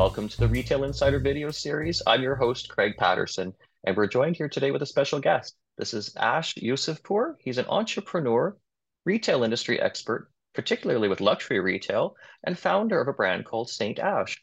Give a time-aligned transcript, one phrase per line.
[0.00, 2.00] welcome to the Retail Insider video series.
[2.06, 3.52] I'm your host, Craig Patterson,
[3.84, 5.56] and we're joined here today with a special guest.
[5.76, 7.34] This is Ash Yousofpour.
[7.38, 8.56] He's an entrepreneur,
[9.04, 13.98] retail industry expert, particularly with luxury retail, and founder of a brand called St.
[13.98, 14.42] Ash.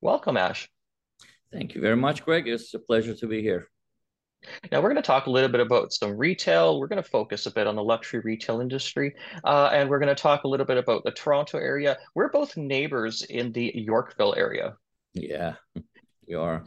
[0.00, 0.70] Welcome, Ash.
[1.52, 2.46] Thank you very much, Greg.
[2.46, 3.68] It's a pleasure to be here.
[4.70, 6.78] Now, we're going to talk a little bit about some retail.
[6.78, 9.16] We're going to focus a bit on the luxury retail industry.
[9.42, 11.98] Uh, and we're going to talk a little bit about the Toronto area.
[12.14, 14.76] We're both neighbors in the Yorkville area.
[15.14, 15.54] Yeah,
[16.26, 16.64] you are.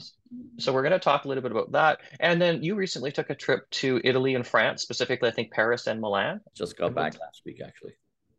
[0.57, 1.99] So we're going to talk a little bit about that.
[2.19, 5.87] And then you recently took a trip to Italy and France, specifically, I think Paris
[5.87, 6.41] and Milan.
[6.53, 7.93] Just got back last week, actually.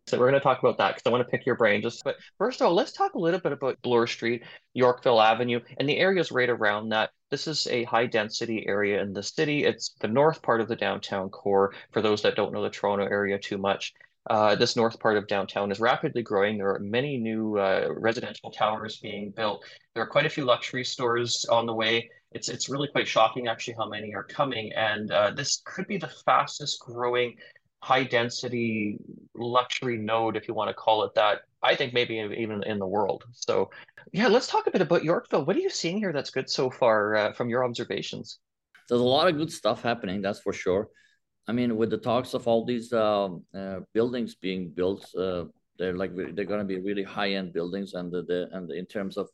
[0.06, 1.82] So we're going to talk about that because I want to pick your brain.
[1.82, 5.60] Just but first of all, let's talk a little bit about Bloor Street, Yorkville Avenue,
[5.78, 7.10] and the areas right around that.
[7.28, 9.64] This is a high density area in the city.
[9.64, 11.74] It's the north part of the downtown core.
[11.90, 13.94] For those that don't know the Toronto area too much,
[14.28, 16.58] uh, this north part of downtown is rapidly growing.
[16.58, 19.64] There are many new uh, residential towers being built.
[19.94, 22.10] There are quite a few luxury stores on the way.
[22.32, 25.96] It's it's really quite shocking actually how many are coming, and uh, this could be
[25.96, 27.36] the fastest growing
[27.82, 28.98] high density
[29.36, 31.42] luxury node, if you want to call it that.
[31.62, 33.24] I think maybe even in the world.
[33.32, 33.70] So,
[34.12, 35.44] yeah, let's talk a bit about Yorkville.
[35.44, 38.38] What are you seeing here that's good so far uh, from your observations?
[38.88, 40.88] There's a lot of good stuff happening, that's for sure.
[41.48, 45.44] I mean, with the talks of all these uh, uh, buildings being built, uh,
[45.78, 49.16] they're like they're going to be really high-end buildings, and the, the and in terms
[49.16, 49.28] of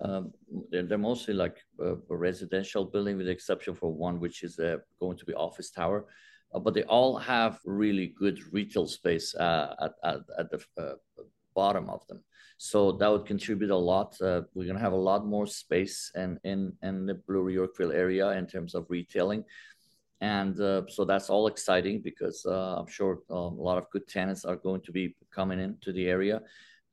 [0.00, 0.32] um,
[0.70, 4.58] they're, they're mostly like a, a residential building, with the exception for one, which is
[4.58, 6.06] uh, going to be office tower.
[6.54, 10.94] Uh, but they all have really good retail space uh, at, at, at the uh,
[11.54, 12.22] bottom of them.
[12.58, 14.16] So that would contribute a lot.
[14.20, 17.92] Uh, we're going to have a lot more space in, in, in the Bloor Yorkville
[17.92, 19.44] area in terms of retailing.
[20.20, 24.44] And uh, so that's all exciting because uh, I'm sure a lot of good tenants
[24.44, 26.40] are going to be coming into the area.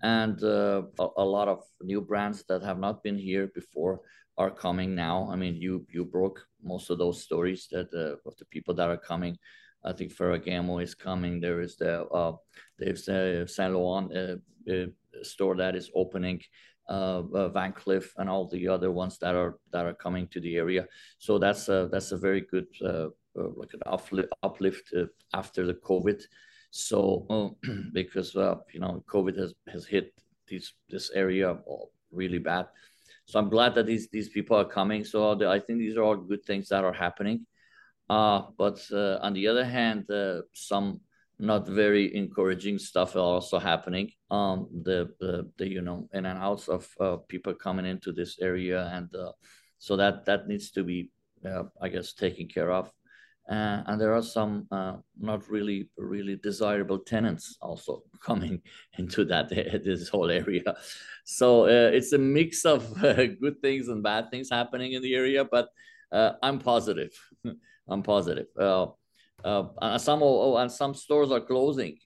[0.02, 4.02] And a, a lot of new brands that have not been here before
[4.38, 5.30] are coming now.
[5.32, 8.90] I mean, you you broke most of those stories that uh, of the people that
[8.90, 9.38] are coming.
[9.86, 11.40] I think Ferragamo is coming.
[11.40, 12.36] There is the uh,
[12.80, 14.36] there's the Saint Laurent uh,
[14.72, 14.86] uh,
[15.22, 16.42] store that is opening.
[16.90, 20.42] Uh, uh, Van Cleef and all the other ones that are that are coming to
[20.42, 20.86] the area.
[21.18, 22.68] So that's a that's a very good
[23.36, 24.94] like an uplift, uplift
[25.34, 26.22] after the COVID.
[26.72, 27.58] So
[27.94, 30.14] because you know COVID has has hit
[30.50, 31.58] this this area
[32.12, 32.68] really bad.
[33.26, 35.06] So I'm glad that these these people are coming.
[35.06, 37.46] So I think these are all good things that are happening.
[38.10, 41.00] Uh, but uh, on the other hand, uh, some
[41.40, 44.12] not very encouraging stuff also happening.
[44.30, 48.38] Um, the, the, the you know in and outs of uh, people coming into this
[48.40, 49.32] area, and uh,
[49.78, 51.10] so that that needs to be,
[51.46, 52.92] uh, I guess, taken care of.
[53.50, 58.62] Uh, and there are some uh, not really really desirable tenants also coming
[58.98, 59.50] into that
[59.84, 60.64] this whole area
[61.26, 65.44] so uh, it's a mix of good things and bad things happening in the area
[65.44, 65.68] but
[66.42, 67.12] i'm positive
[67.90, 68.48] i'm positive
[69.44, 71.98] uh, some oh, and some stores are closing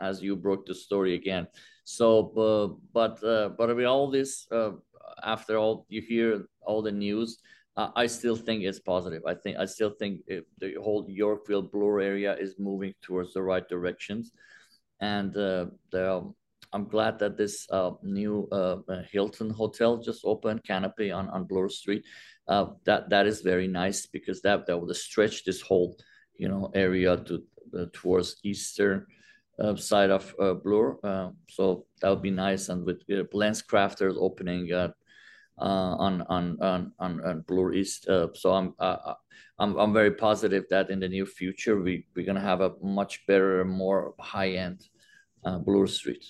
[0.00, 1.46] as you broke the story again
[1.84, 3.20] so but
[3.56, 4.46] but with all this
[5.22, 7.38] after all you hear all the news
[7.76, 9.22] uh, I still think it's positive.
[9.26, 13.42] I think I still think it, the whole Yorkville Bloor area is moving towards the
[13.42, 14.32] right directions,
[15.00, 16.32] and uh, the,
[16.72, 21.44] I'm glad that this uh, new uh, uh, Hilton hotel just opened, Canopy on on
[21.44, 22.04] Bloor Street.
[22.46, 25.96] Uh, that that is very nice because that that would stretch this whole
[26.36, 27.42] you know area to
[27.92, 29.06] towards eastern.
[29.76, 30.34] side of
[30.64, 30.98] Bloor,
[31.48, 32.68] so that would be nice.
[32.70, 34.72] And with uh, LensCrafters opening
[35.58, 38.08] uh, on on on on, on Bloor East.
[38.08, 39.14] Uh, so I'm uh,
[39.58, 43.24] I'm I'm very positive that in the near future we we're gonna have a much
[43.26, 44.82] better, more high end
[45.64, 46.24] Bloor Street.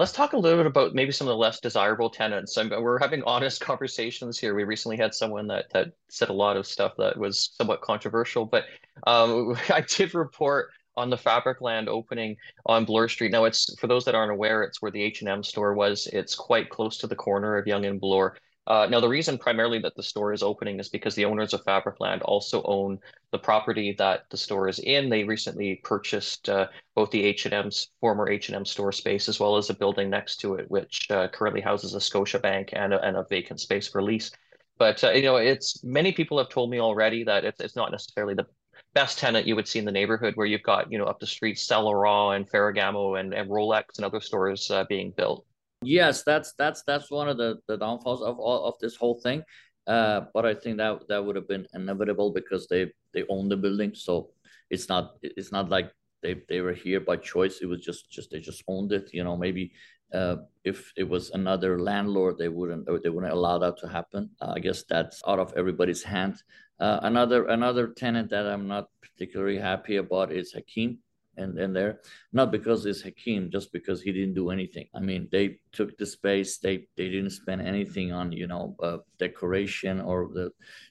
[0.00, 2.56] Let's talk a little bit about maybe some of the less desirable tenants.
[2.56, 4.54] I mean, we're having honest conversations here.
[4.54, 8.46] We recently had someone that that said a lot of stuff that was somewhat controversial,
[8.46, 8.64] but
[9.06, 12.34] um, I did report on the Fabricland opening
[12.64, 13.30] on Bloor Street.
[13.30, 16.06] Now, it's for those that aren't aware, it's where the H and M store was.
[16.06, 18.38] It's quite close to the corner of Yonge and Bloor.
[18.66, 21.64] Uh, now, the reason primarily that the store is opening is because the owners of
[21.64, 22.98] Fabricland also own
[23.32, 25.08] the property that the store is in.
[25.08, 29.74] They recently purchased uh, both the H&M's former H&M store space as well as a
[29.74, 33.24] building next to it, which uh, currently houses a Scotia Bank and a, and a
[33.28, 34.30] vacant space for lease.
[34.78, 37.90] But uh, you know, it's many people have told me already that it's, it's not
[37.90, 38.46] necessarily the
[38.94, 41.26] best tenant you would see in the neighborhood where you've got you know up the
[41.26, 45.44] street Laurent and Ferragamo and, and Rolex and other stores uh, being built.
[45.82, 49.42] Yes, that's that's that's one of the, the downfalls of all of this whole thing.
[49.86, 53.56] Uh, but I think that that would have been inevitable because they they own the
[53.56, 54.30] building, so
[54.68, 55.90] it's not it's not like
[56.22, 57.60] they they were here by choice.
[57.62, 59.10] It was just just they just owned it.
[59.14, 59.72] You know, maybe
[60.12, 64.30] uh, if it was another landlord, they wouldn't they wouldn't allow that to happen.
[64.40, 66.42] Uh, I guess that's out of everybody's hand.
[66.78, 70.98] Uh, another another tenant that I'm not particularly happy about is Hakim
[71.36, 72.00] and and there
[72.32, 74.86] not because it's Hakim, just because he didn't do anything.
[74.94, 78.98] I mean, they took the space, they they didn't spend anything on you know uh,
[79.18, 80.50] decoration or the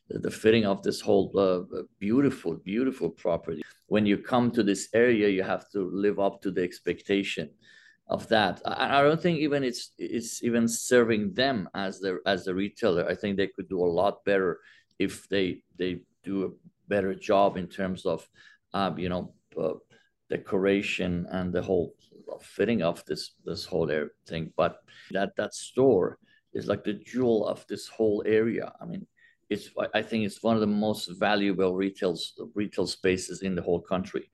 [0.10, 3.62] the fitting of this whole uh, beautiful beautiful property.
[3.88, 7.50] When you come to this area, you have to live up to the expectation
[8.08, 8.62] of that.
[8.66, 13.08] I, I don't think even it's it's even serving them as the as the retailer.
[13.08, 14.60] I think they could do a lot better
[14.98, 16.50] if they they do a
[16.88, 18.28] better job in terms of
[18.74, 19.74] um, you know uh,
[20.30, 21.94] decoration and the whole
[22.42, 23.90] fitting of this this whole
[24.28, 24.54] thing.
[24.56, 24.78] But
[25.12, 26.20] that that store
[26.54, 28.72] is like the jewel of this whole area.
[28.82, 29.06] I mean,
[29.50, 32.18] it's I think it's one of the most valuable retail
[32.54, 34.30] retail spaces in the whole country.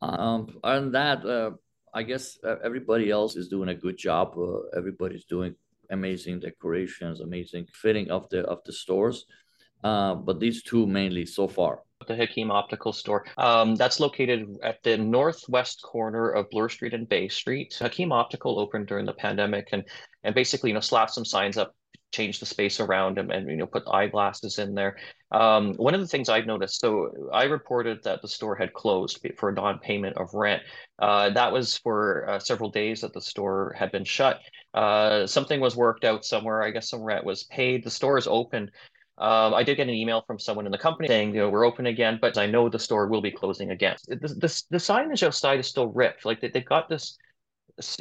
[0.00, 1.52] Um, and that, uh,
[1.94, 4.36] I guess uh, everybody else is doing a good job.
[4.36, 5.54] Uh, everybody's doing
[5.90, 9.26] amazing decorations, amazing fitting of the of the stores.
[9.82, 13.26] Uh, but these two mainly so far the Hakim Optical Store.
[13.38, 17.76] Um, that's located at the northwest corner of Bloor Street and Bay Street.
[17.78, 19.84] Hakim Optical opened during the pandemic and
[20.22, 21.74] and basically you know slapped some signs up,
[22.12, 24.96] changed the space around them, and you know put eyeglasses in there.
[25.30, 29.18] Um, one of the things I've noticed, so I reported that the store had closed
[29.36, 30.62] for non-payment of rent.
[30.98, 34.40] Uh, that was for uh, several days that the store had been shut.
[34.72, 36.62] Uh, something was worked out somewhere.
[36.62, 37.84] I guess some rent was paid.
[37.84, 38.70] The store is open.
[39.16, 41.64] Um, I did get an email from someone in the company saying, you know, we're
[41.64, 43.96] open again, but I know the store will be closing again.
[44.08, 46.24] The, the, the signage outside is still ripped.
[46.24, 47.16] Like they, they've got this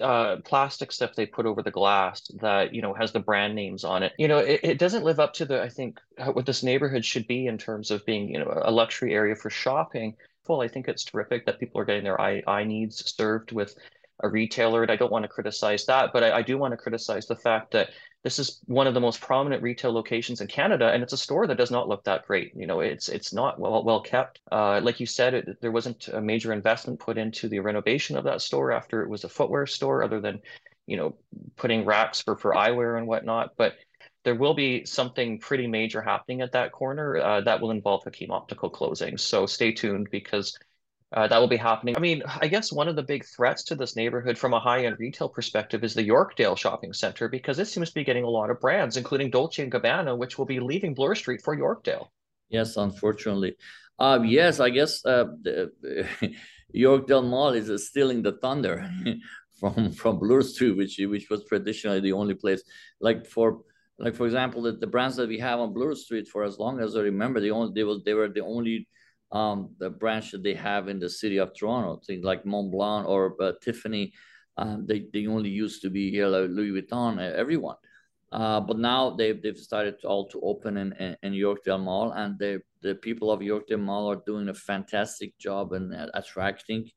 [0.02, 3.84] uh, plastic stuff they put over the glass that, you know, has the brand names
[3.84, 4.14] on it.
[4.18, 6.00] You know, it, it doesn't live up to the, I think,
[6.34, 9.52] what this neighborhood should be in terms of being, you know, a luxury area for
[9.52, 10.16] shopping.
[10.48, 13.76] Well, I think it's terrific that people are getting their eye, eye needs served with
[14.22, 14.82] a retailer.
[14.82, 17.36] And I don't want to criticize that, but I, I do want to criticize the
[17.36, 17.92] fact that
[18.24, 21.46] this is one of the most prominent retail locations in Canada, and it's a store
[21.46, 22.54] that does not look that great.
[22.56, 24.40] You know, it's it's not well well kept.
[24.50, 28.24] Uh, like you said, it, there wasn't a major investment put into the renovation of
[28.24, 30.42] that store after it was a footwear store, other than
[30.86, 31.16] you know
[31.58, 33.52] putting racks for for eyewear and whatnot.
[33.58, 33.76] But
[34.24, 38.32] there will be something pretty major happening at that corner uh, that will involve Hakim
[38.32, 39.18] Optical closing.
[39.18, 40.58] So stay tuned because
[41.14, 41.96] uh, that will be happening.
[41.96, 44.86] I mean, I guess one of the big threats to this neighborhood from a high
[44.86, 48.30] end retail perspective is the Yorkdale shopping center because it seems to be getting a
[48.30, 52.08] lot of brands, including Dolce and Gabbana, which will be leaving Bloor Street for Yorkdale.
[52.50, 53.56] Yes, unfortunately.
[54.00, 55.72] Um, yes, I guess uh, the,
[56.76, 58.90] Yorkdale Mall is uh, stealing the thunder
[59.60, 62.64] from from Bloor Street, which which was traditionally the only place.
[63.00, 63.62] Like for
[64.00, 66.80] like for example, the, the brands that we have on Bloor Street for as long
[66.80, 68.88] as I remember, the only they was they were the only
[69.34, 73.36] um, the branch that they have in the city of Toronto, things like Montblanc or
[73.42, 74.14] uh, Tiffany.
[74.56, 77.76] Um, they, they only used to be here, like Louis Vuitton, uh, everyone.
[78.32, 82.12] Uh, but now they've, they've started to all to open in, in, in Yorkdale Mall,
[82.12, 86.90] and they, the people of Yorkdale Mall are doing a fantastic job in uh, attracting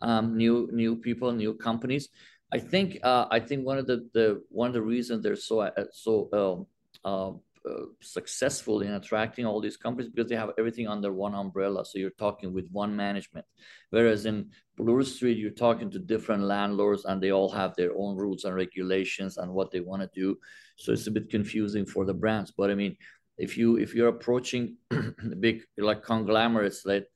[0.00, 2.08] um, new new people, new companies.
[2.52, 5.70] I think uh, I think one of the, the one of the reasons they're so
[5.92, 6.66] so
[7.04, 11.84] um, uh, successful in attracting all these companies because they have everything under one umbrella.
[11.84, 13.46] So you're talking with one management.
[13.90, 18.16] Whereas in Bloor Street, you're talking to different landlords and they all have their own
[18.16, 20.38] rules and regulations and what they want to do.
[20.76, 22.50] So it's a bit confusing for the brands.
[22.50, 22.96] But I mean,
[23.38, 24.76] if you if you're approaching
[25.40, 27.08] big like conglomerates like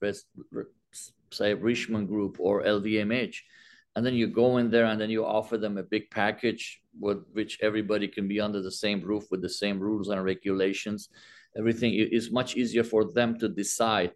[1.30, 3.37] say Richemont Group or LVMH,
[3.97, 7.25] and then you go in there and then you offer them a big package with
[7.33, 11.09] which everybody can be under the same roof with the same rules and regulations.
[11.59, 14.12] Everything is much easier for them to decide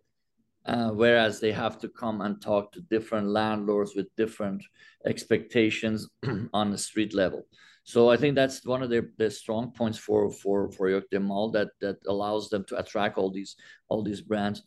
[0.66, 4.62] uh, whereas they have to come and talk to different landlords with different
[5.06, 6.08] expectations
[6.52, 7.46] on the street level.
[7.84, 11.50] So i think that's one of their, their strong points for for for Yorkdale Mall
[11.52, 13.56] that that allows them to attract all these
[13.88, 14.62] all these brands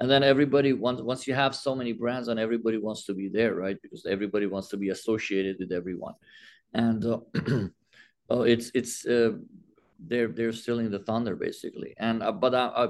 [0.00, 3.28] and then everybody wants once you have so many brands and everybody wants to be
[3.28, 6.14] there right because everybody wants to be associated with everyone
[6.74, 7.18] and uh,
[8.30, 9.32] oh, it's it's uh,
[9.98, 12.88] they're they're stealing the thunder basically and uh, but I, I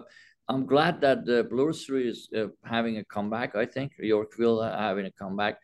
[0.50, 3.54] I'm glad that the Bloor Street is uh, having a comeback.
[3.54, 5.60] I think Yorkville having a comeback.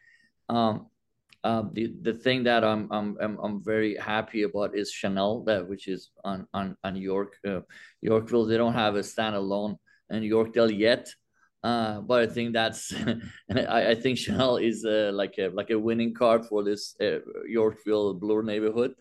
[0.49, 0.87] Um,
[1.43, 5.88] uh, the the thing that I'm I'm I'm, very happy about is Chanel that which
[5.88, 7.62] is on on on York uh,
[8.00, 8.47] Yorkville.
[8.47, 9.76] They don't have a standalone
[10.11, 11.09] in Yorkdale yet,
[11.63, 12.93] uh, but I think that's
[13.51, 17.19] I, I, think Chanel is uh, like a like a winning card for this uh,
[17.47, 18.95] Yorkville Bloor neighborhood,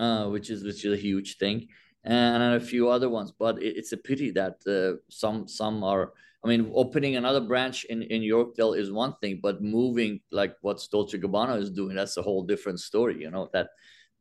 [0.00, 1.68] uh, which is which is a huge thing,
[2.04, 3.32] and a few other ones.
[3.38, 6.12] But it, it's a pity that uh, some some are
[6.44, 10.86] I mean, opening another branch in in Yorkdale is one thing, but moving like what
[10.90, 13.20] Dolce Gabbana is doing, that's a whole different story.
[13.20, 13.68] You know that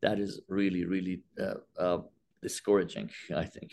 [0.01, 1.21] that is really really
[1.79, 1.99] uh,
[2.41, 3.09] discouraging.
[3.35, 3.71] I think.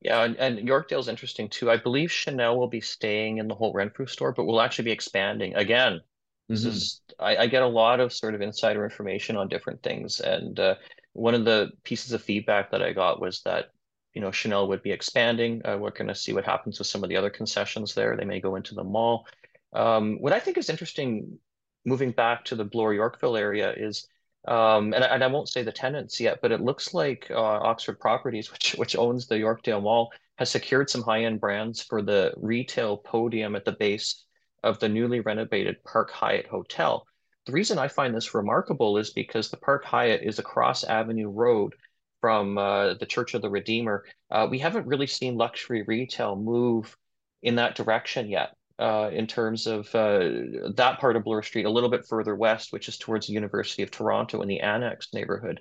[0.00, 1.70] Yeah, and, and Yorkdale's interesting too.
[1.70, 4.92] I believe Chanel will be staying in the Holt Renfrew store, but we'll actually be
[4.92, 6.00] expanding again.
[6.48, 6.70] This mm-hmm.
[6.70, 10.58] is I, I, get a lot of sort of insider information on different things, and
[10.58, 10.74] uh,
[11.12, 13.66] one of the pieces of feedback that I got was that
[14.14, 15.60] you know Chanel would be expanding.
[15.64, 18.16] Uh, we're going to see what happens with some of the other concessions there.
[18.16, 19.26] They may go into the mall.
[19.72, 21.38] Um, what I think is interesting,
[21.84, 24.08] moving back to the Bloor Yorkville area, is
[24.48, 28.00] um, and, and I won't say the tenants yet, but it looks like uh, Oxford
[28.00, 32.32] Properties, which which owns the Yorkdale Mall, has secured some high end brands for the
[32.36, 34.24] retail podium at the base
[34.62, 37.06] of the newly renovated Park Hyatt Hotel.
[37.46, 41.74] The reason I find this remarkable is because the Park Hyatt is across Avenue Road
[42.20, 44.04] from uh, the Church of the Redeemer.
[44.30, 46.96] Uh, we haven't really seen luxury retail move
[47.42, 48.54] in that direction yet.
[48.80, 50.30] Uh, in terms of uh,
[50.74, 53.82] that part of Bloor Street, a little bit further west, which is towards the University
[53.82, 55.60] of Toronto in the Annex neighborhood.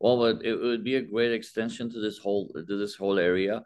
[0.00, 3.62] Well, it would be a great extension to this whole to this whole area.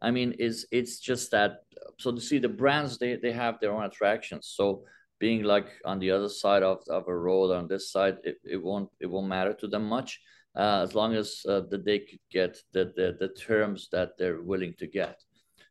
[0.00, 1.64] I mean, it's it's just that.
[1.98, 4.54] So to see the brands, they they have their own attractions.
[4.56, 4.84] So
[5.18, 8.62] being like on the other side of, of a road on this side, it, it
[8.62, 10.20] won't it won't matter to them much.
[10.56, 14.40] Uh, as long as uh, that they could get the, the the terms that they're
[14.42, 15.16] willing to get.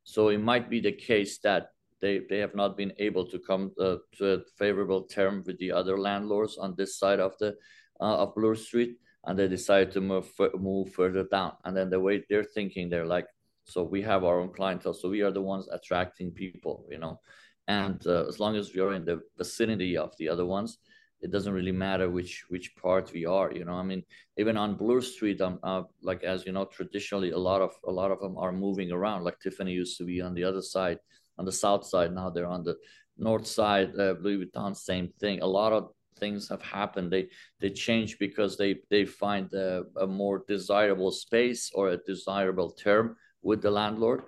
[0.03, 3.72] So it might be the case that they they have not been able to come
[3.80, 7.56] uh, to a favorable term with the other landlords on this side of the
[8.00, 11.54] uh, of Bloor Street, and they decided to move move further down.
[11.66, 13.27] And then the way they're thinking, they're like,
[13.66, 17.20] so we have our own clientele, so we are the ones attracting people, you know.
[17.68, 20.77] And uh, as long as we are in the vicinity of the other ones,
[21.22, 24.04] it doesn't really matter which which part we are you know i mean
[24.38, 27.92] even on bloor street um uh, like as you know traditionally a lot of a
[27.92, 31.00] lot of them are moving around like tiffany used to be on the other side
[31.38, 32.13] on the south side.
[32.13, 32.77] Now they're on the
[33.17, 33.91] north side.
[33.98, 35.41] Uh, Louis Vuitton, same thing.
[35.41, 37.12] A lot of things have happened.
[37.12, 37.29] They
[37.60, 43.15] they change because they they find a, a more desirable space or a desirable term
[43.41, 44.24] with the landlord.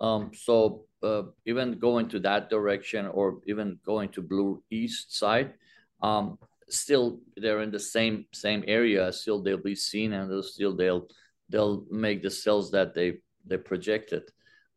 [0.00, 5.54] Um, so uh, even going to that direction or even going to Bloor East side,
[6.02, 9.12] um, still they're in the same same area.
[9.12, 11.08] Still they'll be seen and they'll still they'll
[11.48, 14.22] they'll make the sales that they they projected.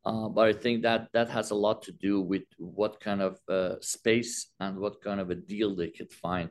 [0.06, 3.40] Uh, but I think that that has a lot to do with what kind of
[3.48, 6.48] uh, space and what kind of a deal they could find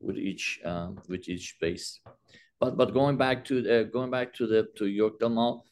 [0.00, 2.00] with each uh, with each space.
[2.58, 5.64] But but going back to the, going back to the to Yorkdale Mall,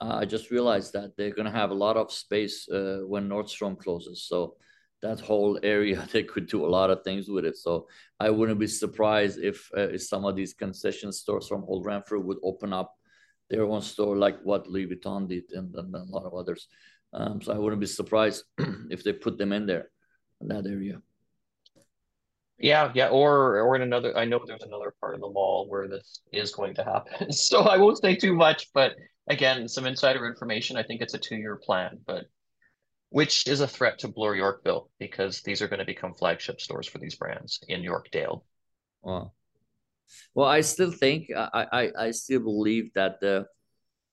[0.00, 3.28] uh, I just realized that they're going to have a lot of space uh, when
[3.28, 4.26] Nordstrom closes.
[4.26, 4.56] So
[5.02, 7.56] that whole area they could do a lot of things with it.
[7.58, 7.86] So
[8.18, 12.38] I wouldn't be surprised if, if some of these concession stores from Holt Renfrew would
[12.42, 12.92] open up
[13.52, 16.68] their own store, like what Louis Vuitton did and, and a lot of others.
[17.12, 18.44] Um, so I wouldn't be surprised
[18.90, 19.90] if they put them in there,
[20.40, 21.02] in that area.
[22.58, 24.16] Yeah, yeah, or or in another.
[24.16, 27.30] I know there's another part of the mall where this is going to happen.
[27.32, 28.94] So I won't say too much, but
[29.28, 30.78] again, some insider information.
[30.78, 32.24] I think it's a two-year plan, but
[33.10, 36.88] which is a threat to Bloor Yorkville because these are going to become flagship stores
[36.88, 38.42] for these brands in Yorkdale.
[39.02, 39.32] Wow.
[40.34, 43.46] Well, I still think I, I, I still believe that the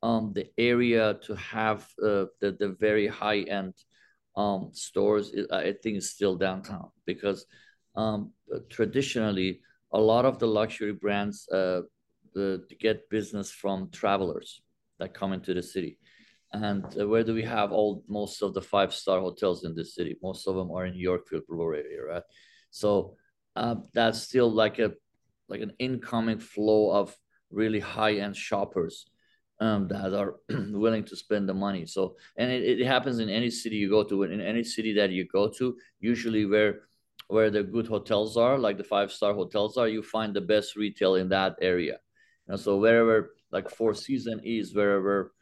[0.02, 3.74] um the area to have uh, the the very high end
[4.36, 7.46] um stores I think is still downtown because
[7.96, 8.32] um
[8.70, 11.82] traditionally a lot of the luxury brands uh
[12.34, 14.62] the, get business from travelers
[15.00, 15.98] that come into the city.
[16.54, 19.86] And uh, where do we have all most of the five star hotels in the
[19.86, 20.18] city?
[20.22, 22.24] Most of them are in yorkville Bloor area right?
[22.72, 23.16] So
[23.56, 24.94] uh, that's still like a
[25.50, 27.16] like an incoming flow of
[27.52, 29.06] really high end shoppers
[29.60, 31.86] um, that are willing to spend the money.
[31.86, 34.24] So, and it, it happens in any city you go to.
[34.24, 36.82] In any city that you go to, usually where
[37.28, 40.76] where the good hotels are, like the five star hotels are, you find the best
[40.76, 42.00] retail in that area.
[42.48, 45.34] And so wherever like Four Season is, wherever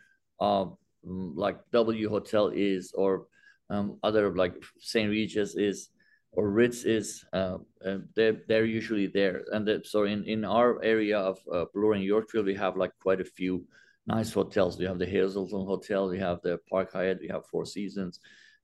[0.41, 3.27] um, like W Hotel is, or
[3.69, 5.09] um, other like St.
[5.09, 5.89] Regis is,
[6.38, 9.44] or Ritz is, uh, uh, they're, they're usually there.
[9.51, 12.91] And the, so in, in our area of uh, Bloor and Yorkville, we have like
[13.01, 13.65] quite a few
[14.06, 14.77] nice hotels.
[14.77, 18.20] We have the Hazelton Hotel, we have the Park Hyatt, we have Four Seasons,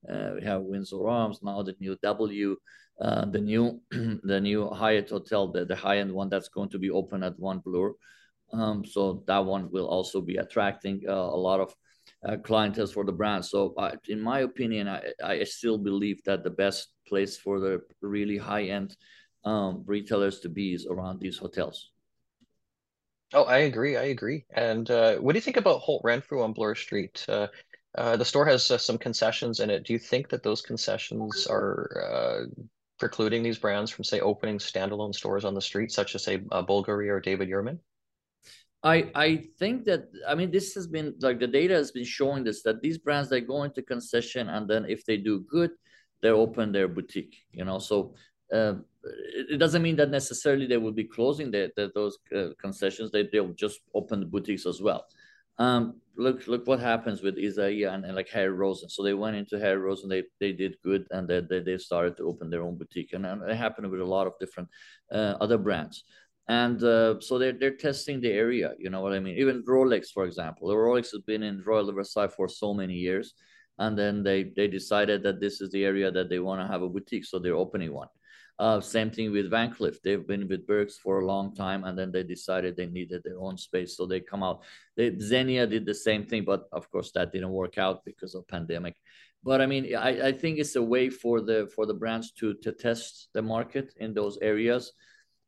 [0.08, 2.56] uh, we have Windsor Arms, now the new W,
[3.02, 3.82] uh, the new
[4.24, 7.40] the new Hyatt Hotel, the, the high end one that's going to be open at
[7.40, 7.96] One Bloor.
[8.52, 11.76] Um, so that one will also be attracting uh, a lot of
[12.28, 13.46] uh, clientele for the brand.
[13.46, 17.82] So, uh, in my opinion, I, I still believe that the best place for the
[18.02, 18.96] really high end
[19.44, 21.92] um, retailers to be is around these hotels.
[23.34, 23.98] Oh, I agree.
[23.98, 24.46] I agree.
[24.54, 27.26] And uh, what do you think about Holt Renfrew on Bloor Street?
[27.28, 27.48] Uh,
[27.96, 29.86] Uh, the store has uh, some concessions in it.
[29.86, 32.48] Do you think that those concessions are
[32.98, 37.10] precluding these brands from, say, opening standalone stores on the street, such as, say, Bulgari
[37.10, 37.78] or David Yurman?
[38.84, 42.44] I I think that I mean this has been like the data has been showing
[42.44, 45.72] this that these brands they go into concession and then if they do good,
[46.22, 47.38] they open their boutique.
[47.52, 48.16] You know, so
[48.52, 53.12] uh, it doesn't mean that necessarily they will be closing the, the those uh, concessions.
[53.12, 55.06] They they'll just open the boutiques as well.
[55.60, 58.90] Um, look look what happens with Isaiah and, and like Harry Rosen.
[58.90, 62.18] So they went into Harry Rosen, they they did good, and they they, they started
[62.18, 64.68] to open their own boutique, and, and it happened with a lot of different
[65.12, 66.04] uh, other brands
[66.48, 68.74] and uh, so they're they're testing the area.
[68.78, 69.38] You know what I mean?
[69.38, 73.34] Even Rolex, for example, Rolex has been in Royal Versailles for so many years,
[73.78, 76.82] and then they they decided that this is the area that they want to have
[76.82, 78.10] a boutique, so they're opening one.
[78.60, 79.96] Uh, same thing with Van Cleef.
[80.04, 83.40] They've been with Bergs for a long time, and then they decided they needed their
[83.40, 84.64] own space, so they come out.
[84.96, 88.48] They, Zegna did the same thing, but of course that didn't work out because of
[88.48, 88.96] pandemic.
[89.44, 92.54] But I mean, I, I think it's a way for the for the brands to
[92.64, 94.92] to test the market in those areas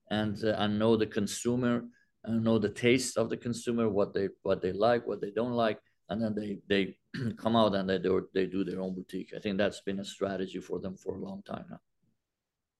[0.09, 1.83] and uh, and know the consumer
[2.23, 5.53] and know the taste of the consumer what they what they like what they don't
[5.53, 6.95] like and then they they
[7.37, 10.05] come out and they do they do their own boutique i think that's been a
[10.05, 11.79] strategy for them for a long time now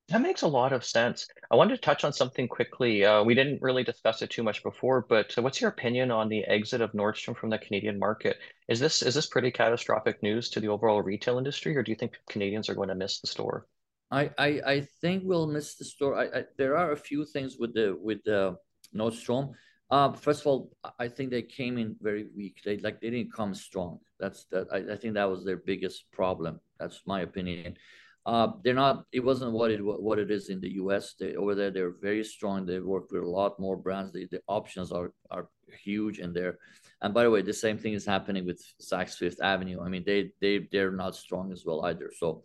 [0.09, 1.27] that makes a lot of sense.
[1.49, 3.03] I wanted to touch on something quickly.
[3.03, 6.29] Uh, we didn't really discuss it too much before, but uh, what's your opinion on
[6.29, 8.37] the exit of Nordstrom from the Canadian market?
[8.67, 11.95] Is this is this pretty catastrophic news to the overall retail industry, or do you
[11.95, 13.65] think Canadians are going to miss the store?
[14.11, 16.15] I, I, I think we'll miss the store.
[16.15, 18.57] I, I, there are a few things with the with the
[18.93, 19.53] Nordstrom.
[19.89, 22.61] Uh, first of all, I think they came in very weak.
[22.63, 23.99] They like they didn't come strong.
[24.19, 24.67] That's that.
[24.71, 26.59] I, I think that was their biggest problem.
[26.79, 27.77] That's my opinion.
[28.25, 29.05] Uh, they're not.
[29.11, 31.13] It wasn't what it what it is in the U.S.
[31.19, 31.69] They over there.
[31.69, 32.65] They're very strong.
[32.65, 34.13] They work with a lot more brands.
[34.13, 35.49] They, the options are are
[35.83, 36.57] huge in there.
[37.01, 39.81] And by the way, the same thing is happening with Saks Fifth Avenue.
[39.81, 42.11] I mean, they they they're not strong as well either.
[42.17, 42.43] So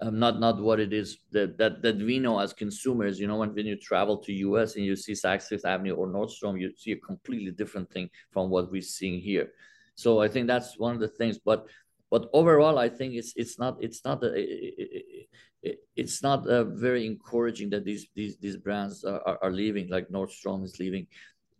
[0.00, 3.18] um, not not what it is that, that that we know as consumers.
[3.18, 6.06] You know, when, when you travel to US and you see Saks Fifth Avenue or
[6.06, 9.52] Nordstrom, you see a completely different thing from what we're seeing here.
[9.96, 11.38] So I think that's one of the things.
[11.38, 11.66] But
[12.10, 15.26] but overall, I think it's it's not it's not a, it,
[15.62, 20.08] it, it's not a very encouraging that these these these brands are, are leaving, like
[20.08, 21.08] Nordstrom is leaving,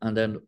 [0.02, 0.40] and then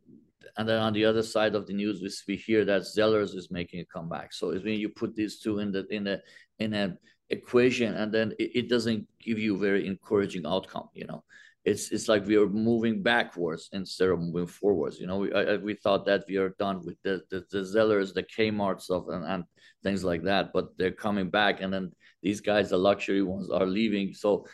[0.57, 3.51] and then on the other side of the news, we, we hear that Zellers is
[3.51, 4.33] making a comeback.
[4.33, 6.21] So it's when you put these two in the in a
[6.59, 6.97] in a
[7.31, 11.23] equation and then it, it, doesn't give you very encouraging outcome you know
[11.65, 15.57] it's it's like we are moving backwards instead of moving forwards you know we, I,
[15.57, 19.25] we thought that we are done with the the, the zellers the kmarts of and,
[19.25, 19.45] and
[19.83, 23.67] things like that but they're coming back and then these guys the luxury ones are
[23.67, 24.45] leaving so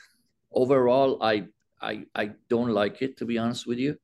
[0.52, 1.44] overall i
[1.80, 3.96] i i don't like it to be honest with you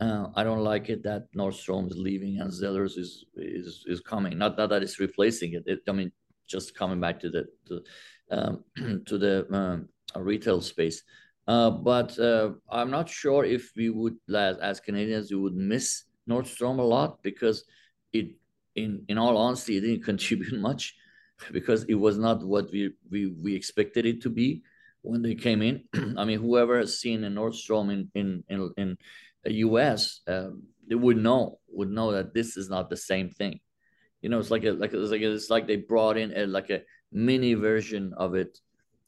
[0.00, 4.38] uh, I don't like it that Nordstrom is leaving and Zellers is is is coming.
[4.38, 5.64] Not, not that it's replacing it.
[5.66, 6.12] it I mean,
[6.46, 7.82] just coming back to the to,
[8.30, 8.64] um,
[9.06, 11.02] to the um, retail space.
[11.46, 16.04] Uh, but uh, I'm not sure if we would, as, as Canadians, we would miss
[16.28, 17.64] Nordstrom a lot because
[18.12, 18.32] it,
[18.74, 20.94] in in all honesty, it didn't contribute much
[21.52, 24.62] because it was not what we we, we expected it to be
[25.02, 25.84] when they came in.
[26.18, 28.98] I mean, whoever has seen a Nordstrom in in in, in
[29.44, 30.20] the U.S.
[30.26, 33.60] Um, they would know would know that this is not the same thing.
[34.20, 36.70] You know, it's like a like it's like it's like they brought in a like
[36.70, 36.82] a
[37.12, 38.58] mini version of it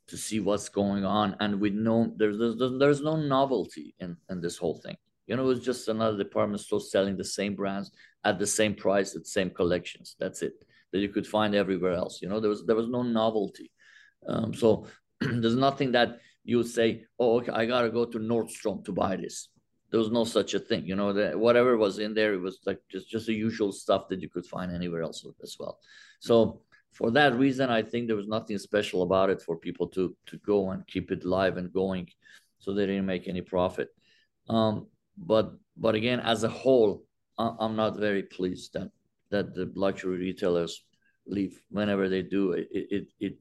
[0.09, 1.37] to see what's going on.
[1.41, 4.97] And with no there's there's, there's no novelty in in this whole thing.
[5.27, 7.93] You know it's just another department store selling the same brands
[8.25, 10.17] at the same price at the same collections.
[10.19, 10.55] That's it
[10.93, 12.21] that you could find everywhere else.
[12.21, 13.71] You know there was there was no novelty.
[14.27, 14.87] Um, so
[15.21, 19.49] there's nothing that you say oh okay i gotta go to nordstrom to buy this.
[19.91, 20.87] There was no such a thing.
[20.87, 24.09] You know that whatever was in there it was like just just the usual stuff
[24.09, 25.79] that you could find anywhere else as well.
[26.19, 30.17] So for that reason, I think there was nothing special about it for people to
[30.27, 32.09] to go and keep it live and going,
[32.59, 33.89] so they didn't make any profit.
[34.49, 37.05] Um, but but again, as a whole,
[37.39, 38.91] I'm not very pleased that
[39.31, 40.85] that the luxury retailers
[41.27, 41.63] leave.
[41.71, 43.39] Whenever they do, it it it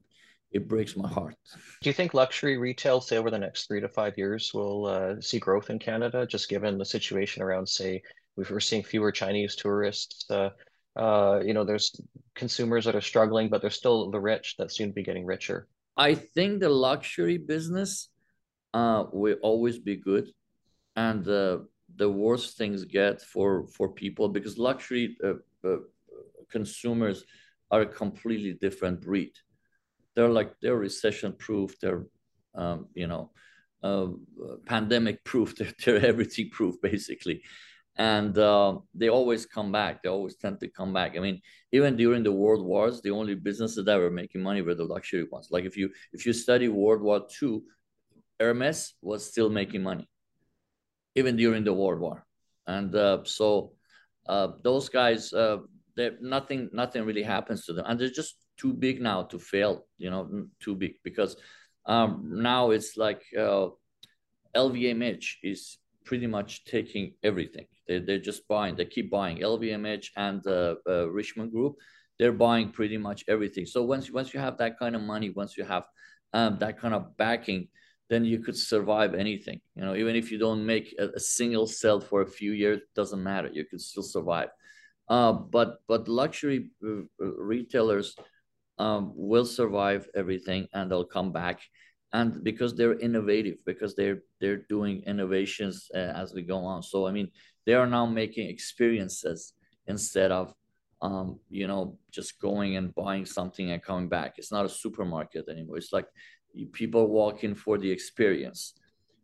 [0.52, 1.36] it breaks my heart.
[1.80, 5.20] Do you think luxury retail, say over the next three to five years, will uh,
[5.20, 8.02] see growth in Canada, just given the situation around, say,
[8.36, 10.28] we're seeing fewer Chinese tourists?
[10.28, 10.50] Uh,
[10.96, 12.00] uh, you know, there's
[12.40, 15.58] consumers that are struggling, but they're still the rich that seem to be getting richer.
[16.08, 17.90] I think the luxury business
[18.72, 20.26] uh, will always be good,
[20.96, 21.58] and uh,
[22.02, 25.82] the worse things get for for people because luxury uh, uh,
[26.56, 27.18] consumers
[27.72, 29.34] are a completely different breed.
[30.14, 31.70] They're like they're recession proof.
[31.80, 32.04] They're
[32.62, 33.24] um, you know
[33.88, 34.08] uh,
[34.72, 35.48] pandemic proof.
[35.58, 37.36] They're, they're everything proof basically
[38.00, 40.02] and uh, they always come back.
[40.02, 41.18] They always tend to come back.
[41.18, 44.74] I mean, even during the world wars, the only businesses that were making money were
[44.74, 45.48] the luxury ones.
[45.50, 47.60] Like if you if you study World War II,
[48.40, 50.08] Hermes was still making money,
[51.14, 52.24] even during the World War,
[52.66, 53.74] and uh, so
[54.26, 55.58] uh, those guys, uh,
[56.22, 59.84] nothing nothing really happens to them, and they're just too big now to fail.
[59.98, 61.36] You know, too big because
[61.84, 63.22] um, now it's like
[64.56, 65.76] LVMH uh, is
[66.10, 67.66] pretty much taking everything.
[67.86, 71.76] They, they're just buying, they keep buying LVMH and uh, uh, Richemont Group.
[72.18, 73.64] They're buying pretty much everything.
[73.64, 75.84] So once, once you have that kind of money, once you have
[76.32, 77.68] um, that kind of backing,
[78.08, 79.60] then you could survive anything.
[79.76, 82.80] You know, even if you don't make a, a single sale for a few years,
[82.96, 83.48] doesn't matter.
[83.52, 84.48] You could still survive.
[85.08, 88.16] Uh, but but luxury uh, retailers
[88.78, 91.60] um, will survive everything and they'll come back
[92.12, 96.82] and because they're innovative because they're they're doing innovations uh, as we go on.
[96.82, 97.28] So i mean
[97.66, 99.52] they are now making experiences
[99.86, 100.54] instead of
[101.02, 104.34] um, you know just going and buying something and coming back.
[104.38, 105.78] It's not a supermarket anymore.
[105.78, 106.06] It's like
[106.72, 108.74] people walking for the experience.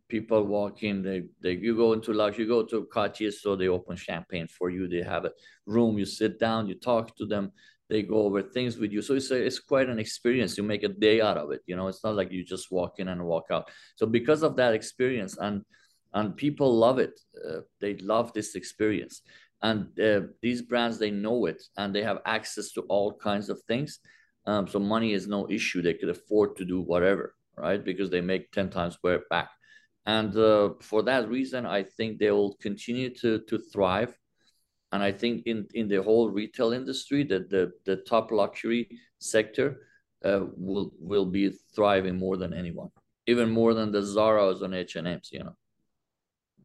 [0.07, 3.57] People walk in they, they you go into luxury you go to a Cartier store
[3.57, 4.87] they open champagne for you.
[4.87, 5.31] They have a
[5.65, 5.97] room.
[5.97, 7.51] You sit down you talk to them
[7.89, 9.01] they go over things with you.
[9.01, 11.75] So it's a, it's quite an experience you make a day out of it you
[11.75, 11.87] know?
[11.87, 13.69] It's not like you just walk in and walk out.
[13.95, 15.63] So because of that experience and
[16.13, 19.21] and people love it uh, they love this experience.
[19.61, 23.61] And uh, these brands they know it and they have access to all kinds of
[23.67, 23.99] things.
[24.45, 25.81] Um, so money is no issue.
[25.81, 27.83] They could afford to do whatever right?
[27.83, 29.49] Because they make 10 times where back.
[30.05, 34.15] And uh, for that reason i think they will continue to to thrive
[34.91, 39.87] and I think in in the whole retail industry, that the the top luxury sector
[40.23, 42.89] uh, will will be thriving more than anyone,
[43.25, 45.29] even more than the Zara's and H and M's.
[45.31, 45.55] You know.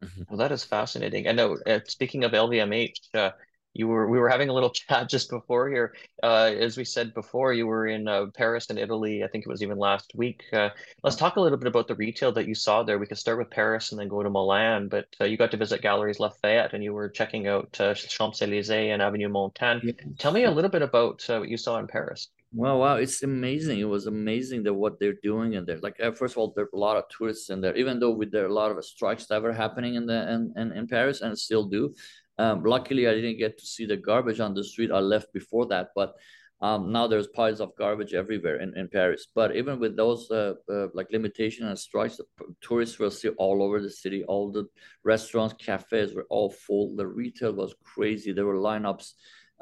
[0.29, 1.27] Well, that is fascinating.
[1.27, 1.57] I know.
[1.65, 3.31] Uh, speaking of LVMH, uh,
[3.73, 5.95] you were we were having a little chat just before here.
[6.21, 9.23] Uh, as we said before, you were in uh, Paris and Italy.
[9.23, 10.43] I think it was even last week.
[10.53, 10.69] Uh,
[11.03, 12.99] let's talk a little bit about the retail that you saw there.
[12.99, 14.87] We could start with Paris and then go to Milan.
[14.87, 18.41] But uh, you got to visit Galeries Lafayette and you were checking out uh, Champs
[18.41, 19.79] Elysees and Avenue Montaigne.
[19.83, 19.95] Yes.
[20.17, 22.29] Tell me a little bit about uh, what you saw in Paris.
[22.55, 23.79] Well, wow, it's amazing.
[23.79, 25.79] It was amazing that what they're doing in there.
[25.79, 28.31] Like, first of all, there are a lot of tourists in there, even though with
[28.31, 31.21] there are a lot of strikes that were happening in the in, in, in Paris
[31.21, 31.95] and still do.
[32.37, 34.91] Um, luckily, I didn't get to see the garbage on the street.
[34.91, 36.15] I left before that, but
[36.61, 39.27] um, now there's piles of garbage everywhere in, in Paris.
[39.35, 42.21] But even with those uh, uh, like limitation and strikes,
[42.61, 44.23] tourists will see all over the city.
[44.23, 44.67] All the
[45.03, 46.95] restaurants, cafes were all full.
[46.95, 48.31] The retail was crazy.
[48.31, 49.11] There were lineups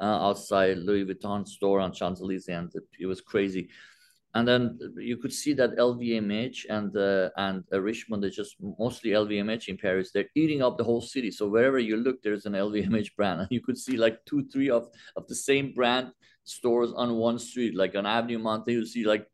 [0.00, 3.68] uh, outside Louis Vuitton store on Champs Elysees, and it was crazy
[4.34, 9.10] and then you could see that LVMH and uh, and uh, Richemont, they just mostly
[9.10, 10.10] LVMH in Paris.
[10.10, 11.30] They're eating up the whole city.
[11.30, 14.70] So wherever you look, there's an LVMH brand, and you could see like two, three
[14.70, 16.12] of of the same brand
[16.44, 17.76] stores on one street.
[17.76, 19.26] Like on Avenue Montaigne, you see like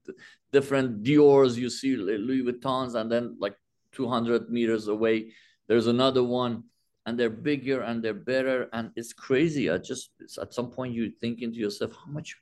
[0.52, 3.54] different Dior's, you see Louis Vuittons, and then like
[3.92, 5.32] 200 meters away,
[5.68, 6.64] there's another one.
[7.06, 9.70] And they're bigger and they're better, and it's crazy.
[9.70, 10.10] I just
[10.42, 12.36] at some point you're thinking to yourself, how much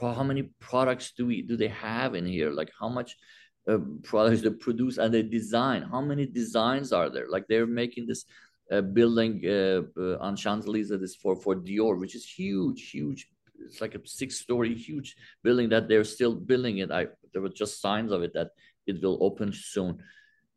[0.00, 2.50] how many products do we do they have in here?
[2.50, 3.16] Like how much
[3.68, 5.82] uh, products they produce and they design?
[5.82, 7.28] How many designs are there?
[7.28, 8.24] Like they're making this
[8.70, 13.28] uh, building uh, uh on Champs Elysees for for Dior, which is huge, huge.
[13.64, 16.90] It's like a six-story huge building that they're still building it.
[16.90, 18.50] I there were just signs of it that
[18.86, 20.02] it will open soon.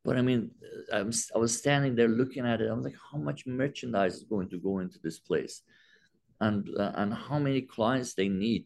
[0.03, 0.51] But I mean,
[0.93, 2.69] I'm, I was standing there looking at it.
[2.69, 5.61] I was like, how much merchandise is going to go into this place,
[6.39, 8.65] and uh, and how many clients they need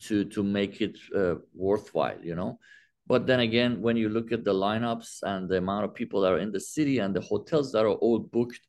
[0.00, 2.58] to to make it uh, worthwhile you know?
[3.06, 6.32] But then again when you look at the lineups and the amount of people that
[6.32, 8.60] are in the city and the hotels that are all booked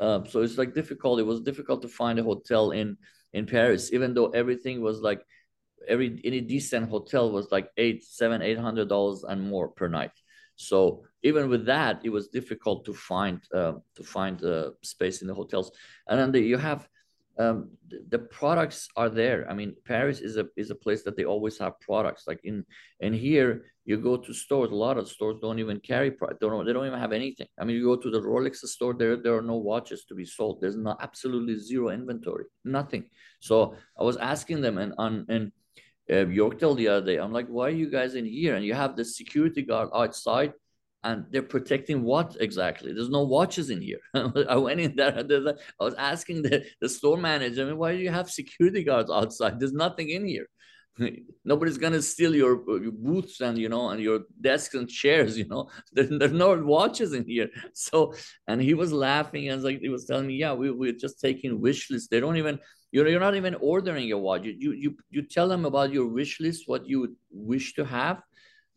[0.00, 1.20] uh, so it's like difficult.
[1.20, 2.96] It was difficult to find a hotel in
[3.34, 5.22] in paris even though everything was like
[5.88, 10.12] every any decent hotel was like eight seven eight hundred dollars and more per night.
[10.56, 15.28] So even with that it was difficult to find uh, to find uh, space in
[15.28, 15.70] the hotels.
[16.08, 16.88] And then the, you have
[17.38, 17.70] um,
[18.10, 19.50] the, products are there.
[19.50, 22.24] I mean, Paris is a is a place that they always have products.
[22.26, 22.64] Like in
[23.00, 24.70] and here, you go to stores.
[24.70, 26.40] A lot of stores don't even carry product.
[26.40, 27.48] Don't they don't even have anything.
[27.58, 28.94] I mean, you go to the Rolex store.
[28.94, 30.60] There there are no watches to be sold.
[30.60, 32.44] There's no absolutely zero inventory.
[32.64, 33.04] Nothing.
[33.40, 35.52] So I was asking them and on and.
[36.10, 37.16] Uh, Yorkdale the other day.
[37.16, 38.56] I'm like, why are you guys in here?
[38.56, 40.52] And you have the security guard outside
[41.04, 42.92] and they're protecting what exactly?
[42.92, 44.00] There's no watches in here.
[44.14, 45.18] I went in there.
[45.18, 49.10] I was asking the, the store manager, I mean, why do you have security guards
[49.10, 49.58] outside?
[49.58, 50.46] There's nothing in here.
[51.44, 55.46] nobody's gonna steal your, your booths and you know and your desks and chairs you
[55.46, 58.12] know there, there's no watches in here so
[58.46, 61.60] and he was laughing and like he was telling me yeah we, we're just taking
[61.60, 62.58] wish lists they don't even
[62.90, 66.06] you're, you're not even ordering a watch you, you you you tell them about your
[66.06, 68.22] wish list what you wish to have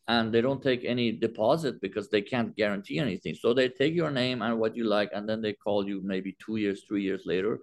[0.07, 4.11] and they don't take any deposit because they can't guarantee anything so they take your
[4.11, 7.23] name and what you like and then they call you maybe two years three years
[7.25, 7.59] later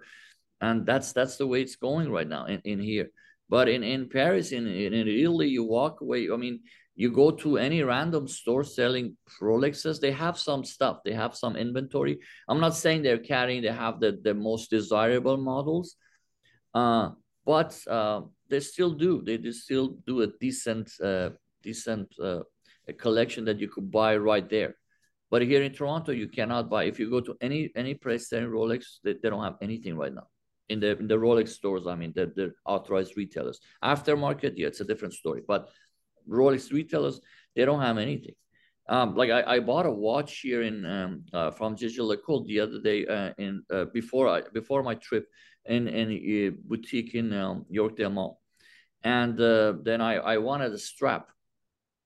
[0.61, 3.09] and that's that's the way it's going right now in, in here
[3.49, 6.27] but in, in Paris, in, in Italy, you walk away.
[6.33, 6.61] I mean,
[6.95, 11.55] you go to any random store selling Rolexes, they have some stuff, they have some
[11.55, 12.19] inventory.
[12.47, 15.95] I'm not saying they're carrying, they have the, the most desirable models,
[16.73, 17.11] uh,
[17.45, 19.21] but uh, they still do.
[19.23, 21.29] They, they still do a decent, uh,
[21.63, 22.41] decent uh,
[22.87, 24.75] a collection that you could buy right there.
[25.31, 26.83] But here in Toronto, you cannot buy.
[26.83, 30.13] If you go to any any place selling Rolex, they, they don't have anything right
[30.13, 30.27] now
[30.69, 31.87] in the in the Rolex stores.
[31.87, 33.59] I mean, the, the authorized retailers.
[33.83, 35.41] Aftermarket, yeah, it's a different story.
[35.47, 35.69] But
[36.29, 37.19] Rolex retailers,
[37.55, 38.35] they don't have anything.
[38.89, 42.81] Um, like I, I bought a watch here in um, uh, from Jaeger-LeCoultre the other
[42.81, 45.25] day uh, in uh, before I before my trip
[45.65, 48.41] in in a boutique in um, Yorkdale Mall,
[49.03, 51.31] and uh, then I I wanted a strap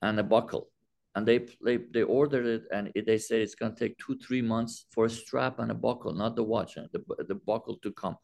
[0.02, 0.70] and a buckle,
[1.16, 4.42] and they they they ordered it and it, they said it's gonna take two three
[4.42, 8.18] months for a strap and a buckle, not the watch, the the buckle to come.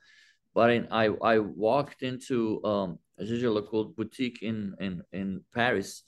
[0.54, 6.04] But in, I I walked into um, a Jaeger-LeCoultre boutique in in in Paris,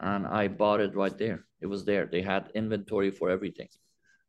[0.00, 1.44] and I bought it right there.
[1.60, 2.06] It was there.
[2.06, 3.68] They had inventory for everything,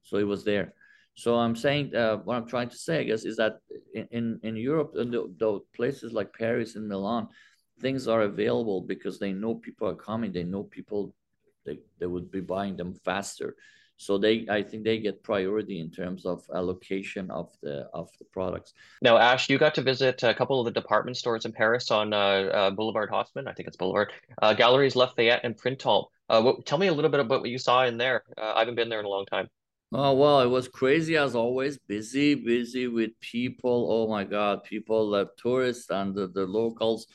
[0.01, 0.73] so it was there.
[1.13, 3.59] So I'm saying uh, what I'm trying to say, I guess, is that
[3.93, 7.27] in in, in Europe, in the, the places like Paris and Milan,
[7.79, 10.31] things are available because they know people are coming.
[10.31, 11.15] They know people
[11.65, 13.55] they, they would be buying them faster.
[13.97, 18.25] So they i think they get priority in terms of allocation of the of the
[18.25, 18.73] products.
[19.01, 22.13] Now ash you got to visit a couple of the department stores in paris on
[22.13, 22.17] uh,
[22.59, 24.13] uh, boulevard haussmann i think it's boulevard.
[24.41, 26.07] Uh, galeries lafayette and printemps.
[26.29, 28.23] Uh, what, tell me a little bit about what you saw in there.
[28.37, 29.49] Uh, i haven't been there in a long time.
[29.91, 31.77] Oh well it was crazy as always.
[31.85, 33.87] Busy busy with people.
[33.91, 37.05] Oh my god people the tourists and the, the locals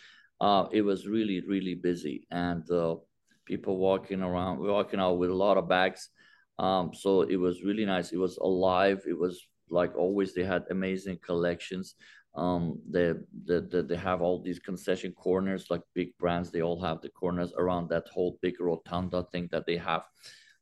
[0.40, 2.96] uh, it was really really busy and uh,
[3.44, 6.10] people walking around walking out with a lot of bags
[6.58, 8.12] um, so it was really nice.
[8.12, 9.02] It was alive.
[9.06, 10.34] It was like always.
[10.34, 11.94] They had amazing collections.
[12.34, 13.12] Um, they,
[13.46, 16.50] they, they have all these concession corners, like big brands.
[16.50, 20.02] They all have the corners around that whole big rotunda thing that they have.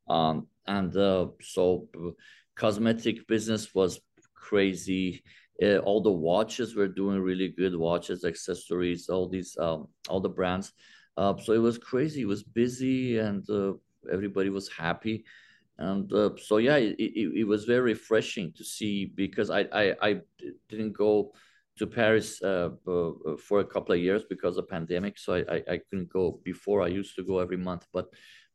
[0.09, 1.89] Um, and uh, so
[2.57, 4.01] cosmetic business was
[4.35, 5.25] crazy.
[5.63, 7.75] Uh, all the watches were doing really good.
[7.77, 10.73] Watches, accessories, all these, um, all the brands.
[11.17, 12.23] Uh, so it was crazy.
[12.23, 13.73] It was busy, and uh,
[14.11, 15.25] everybody was happy
[15.79, 19.95] and uh, so yeah it, it, it, was very refreshing to see because I, I,
[20.03, 20.21] I
[20.69, 21.33] didn't go
[21.79, 25.19] to Paris uh, uh, for a couple of years because of pandemic.
[25.19, 26.83] So I, I, I, couldn't go before.
[26.83, 28.09] I used to go every month but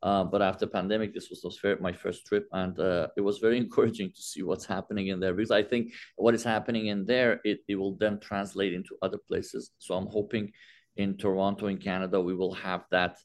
[0.04, 2.48] uh, but after pandemic this was my first trip.
[2.52, 5.94] And uh, it was very encouraging to see what's happening in there because I think
[6.16, 9.72] what is happening in there it, it will then translate into other places.
[9.80, 10.52] So I'm hoping
[10.96, 13.18] in Toronto in Canada we will have that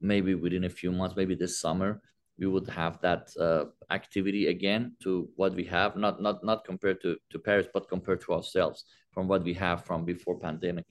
[0.00, 2.00] maybe within a few months maybe this summer
[2.38, 7.00] we would have that uh, activity again to what we have, not not not compared
[7.02, 8.84] to, to Paris, but compared to ourselves
[9.18, 10.84] from what we have from before pandemic.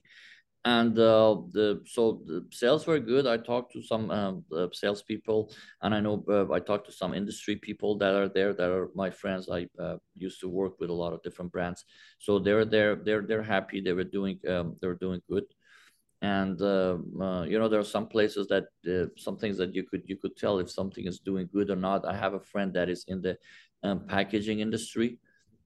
[0.66, 3.26] And uh, the so the sales were good.
[3.26, 5.40] I talked to some um, uh, salespeople,
[5.80, 8.90] and I know uh, I talked to some industry people that are there that are
[8.94, 9.48] my friends.
[9.48, 11.86] I uh, used to work with a lot of different brands,
[12.18, 12.96] so they're there.
[12.96, 13.80] They're they're happy.
[13.80, 15.46] They were doing um, they were doing good
[16.20, 19.84] and uh, uh, you know there are some places that uh, some things that you
[19.84, 22.74] could you could tell if something is doing good or not i have a friend
[22.74, 23.38] that is in the
[23.84, 25.16] um, packaging industry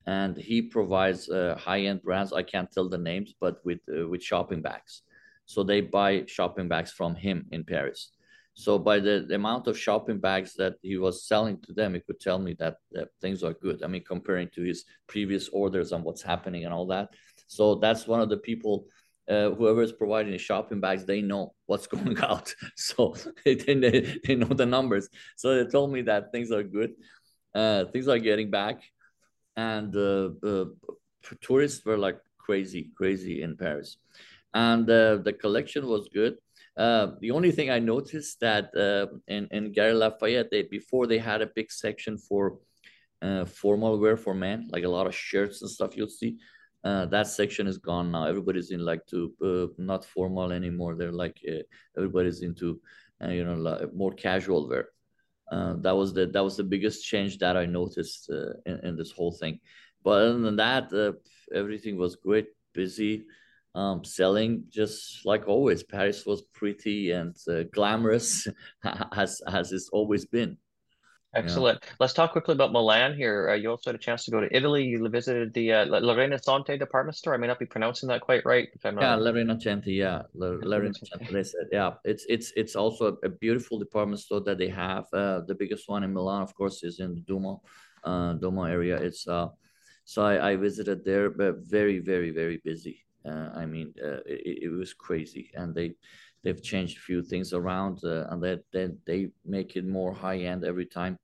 [0.07, 4.23] and he provides uh, high-end brands i can't tell the names but with uh, with
[4.23, 5.03] shopping bags
[5.47, 8.13] so they buy shopping bags from him in paris
[8.55, 12.01] so by the, the amount of shopping bags that he was selling to them he
[12.01, 15.93] could tell me that, that things are good i mean comparing to his previous orders
[15.93, 17.09] and what's happening and all that
[17.47, 18.87] so that's one of the people
[19.29, 22.55] uh, whoever is providing the shopping bags, they know what's going out.
[22.77, 25.09] So they, they, they know the numbers.
[25.37, 26.93] So they told me that things are good.
[27.55, 28.83] Uh, things are getting back.
[29.57, 29.93] And
[31.41, 33.99] tourists were like crazy, crazy in Paris.
[34.55, 36.37] And uh, the collection was good.
[36.77, 41.19] Uh, the only thing I noticed that uh, in, in Gary Lafayette, they, before they
[41.19, 42.59] had a big section for
[43.21, 46.39] uh, formal wear for men, like a lot of shirts and stuff you'll see
[46.85, 48.27] uh, that section is gone now.
[48.27, 50.97] Everybody's in like to uh, not formal anymore.
[50.97, 51.41] They're like
[51.97, 52.81] everybody's into
[53.21, 54.89] you know more casual wear.
[55.51, 58.31] Uh, that was the that was the biggest change that I noticed
[58.67, 59.61] in, in, this whole thing.
[60.03, 60.93] But other than that,
[61.55, 63.25] everything was great, busy.
[63.75, 65.83] um, selling just like always.
[65.83, 68.47] Paris was pretty and uh, glamorous,
[69.17, 70.59] as as it's always been.
[71.35, 71.79] Excellent.
[71.83, 71.89] Yeah.
[71.99, 73.51] Let's talk quickly about Milan here.
[73.51, 74.85] Uh, you also had a chance to go to Italy.
[74.85, 77.35] You visited the uh, La department store.
[77.35, 78.69] I may not be pronouncing that quite right.
[78.75, 79.87] If I'm not yeah, La Rinascente.
[79.87, 81.67] Yeah, La, La Rinascente.
[81.73, 85.07] Yeah, it's it's it's also a, beautiful department store that they have.
[85.13, 87.63] Uh, the biggest one in Milan, of course, is in the Duomo,
[88.05, 88.97] uh, Duomo area.
[88.97, 89.49] It's uh,
[90.05, 93.05] so I, I visited there, but very very very busy.
[93.25, 95.95] Uh, I mean, uh, it, it was crazy, and they
[96.43, 100.39] they've changed a few things around uh, and that they, they make it more high
[100.39, 101.19] end every time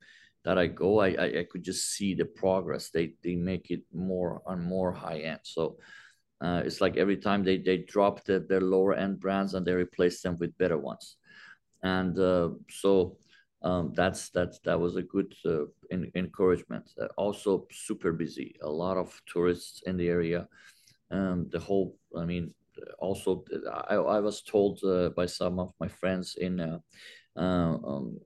[0.44, 1.00] that I go.
[1.00, 2.90] I, I, I could just see the progress.
[2.90, 5.40] They they make it more and more high end.
[5.42, 5.78] So
[6.40, 9.72] uh, it's like every time they they drop the, their lower end brands and they
[9.72, 11.16] replace them with better ones,
[11.82, 13.16] and uh, so.
[13.60, 16.92] Um, that's that's that was a good uh, in, encouragement.
[16.96, 18.54] Uh, also, super busy.
[18.62, 20.46] A lot of tourists in the area.
[21.10, 22.54] Um, the whole, I mean,
[22.98, 23.44] also
[23.88, 26.78] I, I was told uh, by some of my friends in uh,
[27.36, 28.20] uh, um,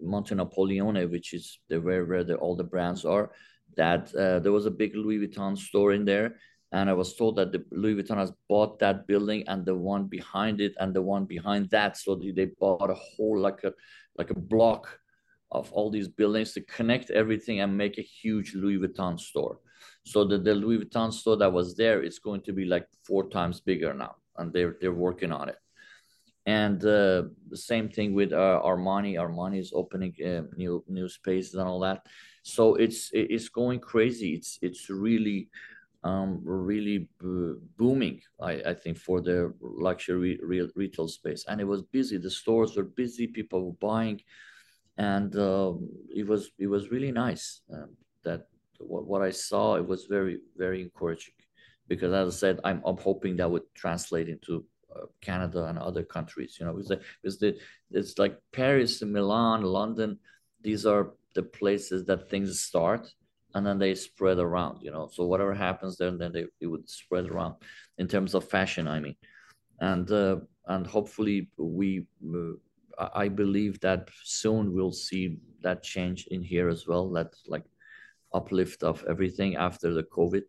[0.00, 3.30] Monte Napoleone, which is the where where the, all the brands are,
[3.76, 6.36] that there was a big Louis Vuitton store in there,
[6.72, 10.04] and I was told that the Louis Vuitton has bought that building and the one
[10.04, 11.96] behind it and the one behind that.
[11.96, 13.72] So they bought a whole like a
[14.16, 14.98] like a block
[15.50, 19.58] of all these buildings to connect everything and make a huge Louis Vuitton store.
[20.04, 23.28] So the, the Louis Vuitton store that was there is going to be like four
[23.28, 25.56] times bigger now, and they're they're working on it.
[26.44, 29.14] And uh, the same thing with uh, Armani.
[29.14, 32.06] Armani is opening uh, new new spaces and all that.
[32.42, 34.34] So it's it's going crazy.
[34.34, 35.48] It's it's really
[36.04, 37.08] um, really
[37.76, 38.20] booming.
[38.40, 42.16] I, I think for the luxury real retail space, and it was busy.
[42.16, 43.28] The stores were busy.
[43.28, 44.20] People were buying,
[44.98, 45.74] and uh,
[46.14, 47.60] it was it was really nice.
[47.72, 47.90] Um,
[48.24, 48.46] that
[48.86, 51.34] what, what I saw, it was very, very encouraging
[51.88, 54.64] because as I said, I'm, I'm hoping that would translate into
[54.94, 57.58] uh, Canada and other countries, you know, because, the, because the,
[57.90, 60.18] it's like Paris, Milan, London,
[60.62, 63.12] these are the places that things start
[63.54, 65.08] and then they spread around, you know.
[65.12, 67.56] So whatever happens there, then they it would spread around
[67.98, 69.16] in terms of fashion, I mean.
[69.80, 76.42] And uh, and hopefully we uh, I believe that soon we'll see that change in
[76.42, 77.10] here as well.
[77.10, 77.64] That like
[78.34, 80.42] uplift of everything after the COVID,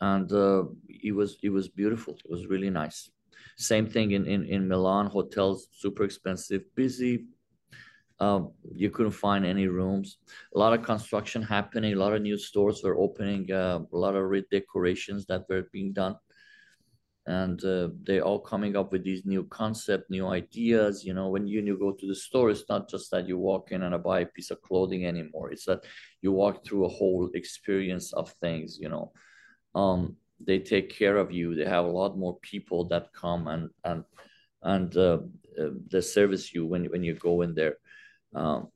[0.00, 2.14] and uh, it was it was beautiful.
[2.24, 3.10] It was really nice.
[3.56, 5.06] Same thing in in, in Milan.
[5.06, 7.26] Hotels super expensive, busy.
[8.20, 8.42] Uh,
[8.72, 10.18] you couldn't find any rooms.
[10.54, 11.92] A lot of construction happening.
[11.92, 13.50] A lot of new stores were opening.
[13.50, 16.14] Uh, a lot of redecorations that were being done
[17.26, 21.46] and uh, they're all coming up with these new concept new ideas you know when
[21.46, 24.20] you, you go to the store it's not just that you walk in and buy
[24.20, 25.52] a piece of clothing anymore.
[25.52, 25.84] It's that
[26.20, 29.12] you walk through a whole experience of things you know.
[29.74, 31.54] Um, they take care of you.
[31.54, 34.04] They have a lot more people that come and and
[34.62, 35.18] and uh,
[35.60, 37.76] uh, they service you when, when you go in there.
[38.34, 38.68] Um,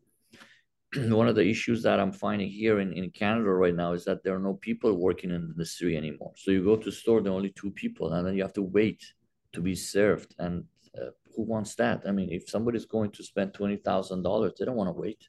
[1.10, 4.22] one of the issues that I'm finding here in, in Canada right now is that
[4.22, 6.32] there are no people working in the industry anymore.
[6.36, 8.62] So you go to store, there are only two people, and then you have to
[8.62, 9.04] wait
[9.52, 10.34] to be served.
[10.38, 10.64] And
[10.96, 12.02] uh, who wants that?
[12.06, 15.28] I mean, if somebody's going to spend twenty thousand dollars, they don't want to wait.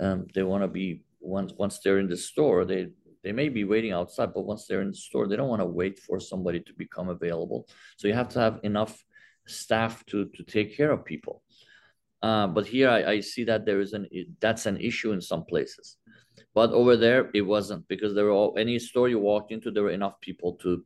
[0.00, 2.88] Um, they want to be once once they're in the store, they
[3.22, 5.66] they may be waiting outside, but once they're in the store, they don't want to
[5.66, 7.68] wait for somebody to become available.
[7.96, 9.04] So you have to have enough
[9.46, 11.41] staff to to take care of people.
[12.22, 14.06] Uh, but here I, I, see that there is an
[14.40, 15.96] that's an issue in some places,
[16.54, 19.82] but over there it wasn't because there were all, any store you walked into there
[19.82, 20.84] were enough people to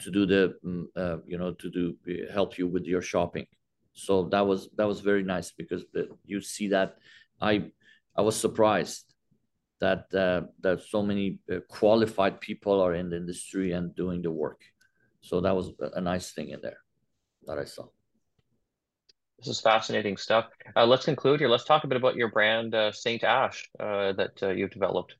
[0.00, 1.96] to do the mm, uh, you know to do
[2.32, 3.46] help you with your shopping.
[3.92, 6.96] So that was that was very nice because the, you see that
[7.40, 7.70] I
[8.16, 9.14] I was surprised
[9.80, 14.30] that uh, that so many uh, qualified people are in the industry and doing the
[14.30, 14.62] work.
[15.20, 16.78] So that was a nice thing in there
[17.46, 17.84] that I saw.
[19.44, 20.46] This is fascinating stuff.
[20.74, 21.50] Uh, let's conclude here.
[21.50, 25.16] Let's talk a bit about your brand, uh, Saint Ash, uh, that uh, you've developed.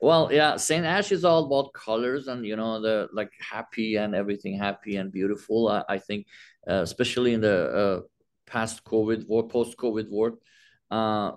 [0.00, 4.16] Well, yeah, Saint Ash is all about colors and you know the like happy and
[4.16, 5.68] everything happy and beautiful.
[5.68, 6.26] I, I think,
[6.68, 8.00] uh, especially in the uh,
[8.46, 10.38] past COVID war, post COVID world,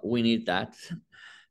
[0.03, 0.73] we need that.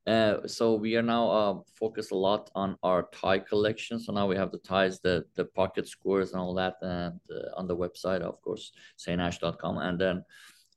[0.09, 4.01] Uh, so we are now uh, focused a lot on our tie collection.
[4.01, 7.59] So now we have the ties, the the pocket squares and all that, and uh,
[7.59, 9.77] on the website, of course, saintash.com.
[9.77, 10.25] And then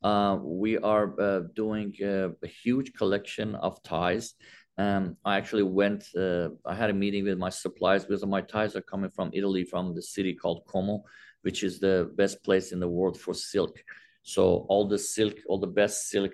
[0.03, 4.33] uh, we are uh, doing a huge collection of ties.
[4.77, 6.03] Um, I actually went.
[6.17, 9.95] I had a meeting with my suppliers because my ties are coming from Italy, from
[9.95, 11.03] the city called Como,
[11.43, 13.81] which is the best place in the world for silk.
[14.23, 16.33] So all the silk, all the best silk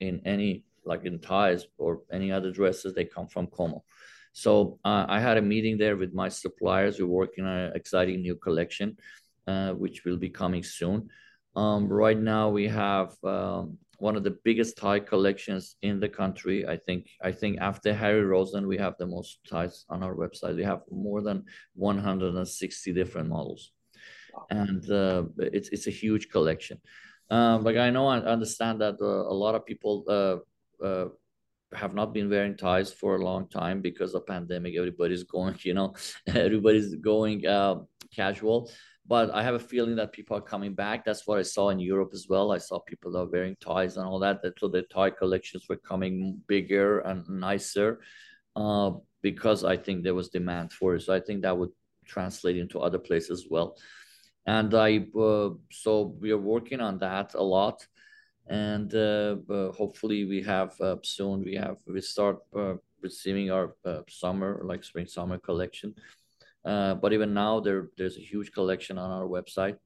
[0.00, 3.84] in any like in ties or any other dresses, they come from Como.
[4.32, 6.98] So uh, I had a meeting there with my suppliers.
[6.98, 8.96] We're working on an exciting new collection,
[9.46, 11.08] uh, which will be coming soon.
[11.56, 16.66] Um, right now we have um, one of the biggest tie collections in the country.
[16.66, 20.56] I think I think after Harry Rosen, we have the most ties on our website.
[20.56, 23.72] We have more than 160 different models,
[24.50, 26.78] and uh, it's it's a huge collection.
[27.30, 30.36] Um, like I know I understand that uh, a lot of people uh,
[30.82, 31.06] uh,
[31.74, 34.76] have not been wearing ties for a long time because of pandemic.
[34.76, 35.94] Everybody's going, you know,
[36.26, 37.76] everybody's going uh,
[38.14, 38.70] casual
[39.08, 41.04] but I have a feeling that people are coming back.
[41.04, 42.52] That's what I saw in Europe as well.
[42.52, 44.42] I saw people are wearing ties and all that.
[44.58, 48.00] So the tie collections were coming bigger and nicer
[48.54, 51.02] uh, because I think there was demand for it.
[51.02, 51.70] So I think that would
[52.06, 53.78] translate into other places as well.
[54.46, 57.86] And I uh, so we are working on that a lot,
[58.48, 63.74] and uh, uh hopefully we have uh, soon we have we start uh, receiving our
[64.08, 65.94] summer like spring summer collection
[66.64, 69.76] uh, but even now, there there's a huge collection on our website,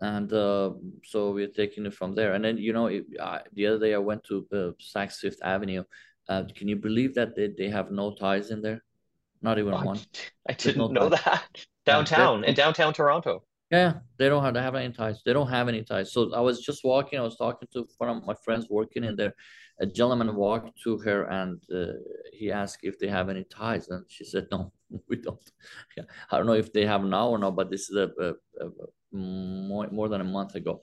[0.00, 0.70] and uh,
[1.04, 2.34] so we're taking it from there.
[2.34, 3.06] And then you know, it,
[3.52, 5.84] the other day I went to uh, Saks Fifth Avenue.
[6.28, 8.84] Uh, can you believe that they, they have no ties in there?
[9.40, 9.98] Not even oh, one.
[10.48, 11.24] I didn't no know ties.
[11.24, 11.66] that.
[11.84, 13.42] Downtown in downtown Toronto.
[13.72, 15.22] Yeah, they don't have they have any ties.
[15.24, 16.12] They don't have any ties.
[16.12, 17.18] So I was just walking.
[17.18, 19.34] I was talking to one of my friends working in there.
[19.80, 21.94] A gentleman walked to her and uh,
[22.34, 24.72] he asked if they have any ties, and she said no.
[25.08, 25.50] we don't.
[25.96, 26.04] Yeah.
[26.30, 28.30] I don't know if they have now or not, but this is a, a,
[28.66, 28.70] a
[29.10, 30.82] more, more than a month ago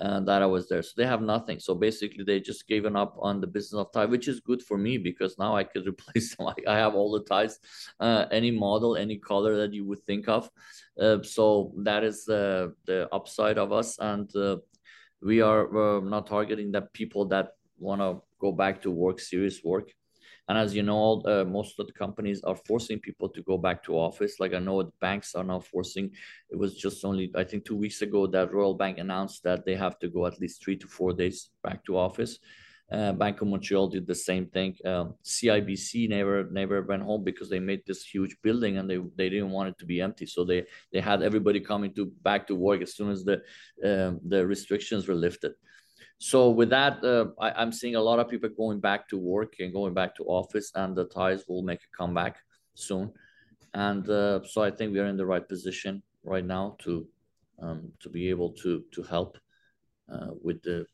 [0.00, 0.82] uh, that I was there.
[0.82, 1.60] So they have nothing.
[1.60, 4.76] So basically, they just given up on the business of tie, which is good for
[4.76, 6.48] me because now I could replace them.
[6.66, 7.58] I have all the ties,
[8.00, 10.50] uh, any model, any color that you would think of.
[11.00, 12.74] Uh, so that is the
[13.12, 14.56] upside of us, and uh,
[15.22, 19.60] we are uh, not targeting the people that want to go back to work, serious
[19.64, 19.90] work.
[20.48, 23.82] And as you know, uh, most of the companies are forcing people to go back
[23.84, 24.38] to office.
[24.38, 26.10] Like I know the banks are now forcing.
[26.50, 29.74] It was just only I think two weeks ago that Royal Bank announced that they
[29.74, 32.38] have to go at least three to four days back to office.
[32.92, 34.76] Uh, Bank of Montreal did the same thing.
[34.84, 39.30] Um, CIBC never never went home because they made this huge building and they, they
[39.30, 40.26] didn't want it to be empty.
[40.26, 43.36] So they they had everybody coming to back to work as soon as the
[43.82, 45.52] uh, the restrictions were lifted.
[46.18, 49.54] So with that, uh, I, am seeing a lot of people going back to work
[49.58, 52.36] and going back to office, and the ties will make a comeback
[52.74, 53.12] soon.
[53.74, 57.06] And uh, so I think we are in the right position right now to
[57.60, 59.38] um, to be able to to help
[60.12, 60.86] uh, with the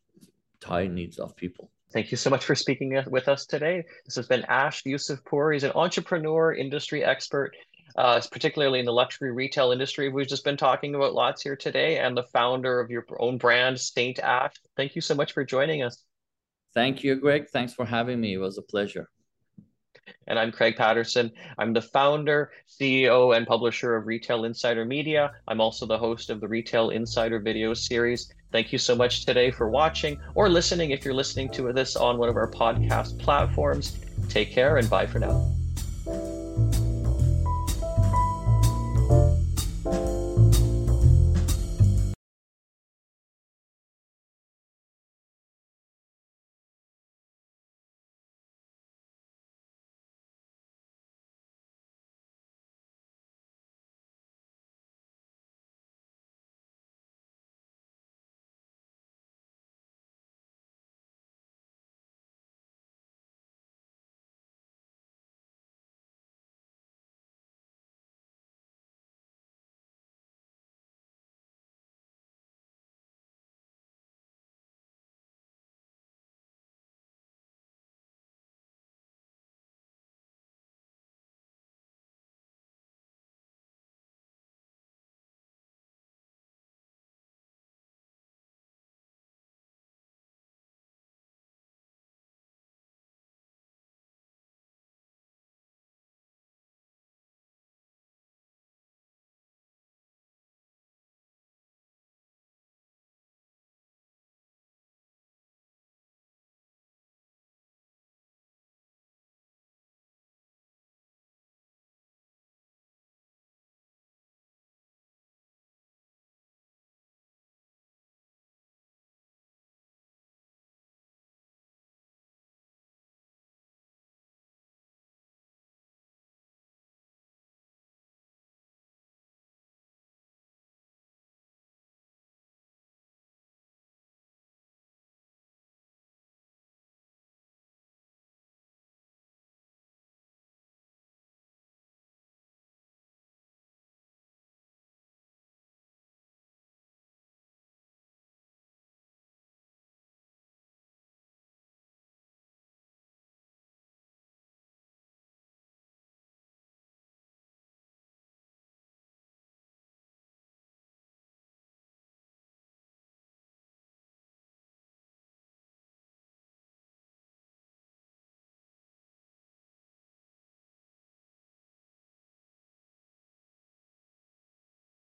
[0.61, 1.71] tie needs of people.
[1.93, 3.85] Thank you so much for speaking with us today.
[4.05, 5.53] This has been Ash Yousofpour.
[5.53, 7.57] He's an entrepreneur, industry expert,
[7.97, 10.09] uh, particularly in the luxury retail industry.
[10.09, 13.81] We've just been talking about lots here today, and the founder of your own brand,
[13.81, 14.55] Saint Ash.
[14.77, 16.03] Thank you so much for joining us.
[16.75, 17.49] Thank you, Craig.
[17.53, 18.35] Thanks for having me.
[18.35, 19.09] It was a pleasure.
[20.27, 21.31] And I'm Craig Patterson.
[21.59, 25.33] I'm the founder, CEO, and publisher of Retail Insider Media.
[25.49, 28.33] I'm also the host of the Retail Insider video series.
[28.53, 32.19] Thank you so much today for watching or listening if you're listening to this on
[32.19, 33.99] one of our podcast platforms.
[34.29, 35.60] Take care and bye for now.